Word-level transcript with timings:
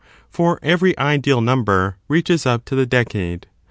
for 0.31 0.57
every 0.63 0.97
ideal 0.97 1.41
number 1.41 1.97
reaches 2.07 2.47
up 2.47 2.65
to 2.65 2.73
the 2.73 2.87
decade. 2.87 3.45